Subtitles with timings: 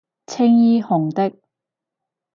[0.25, 1.31] 青衣紅的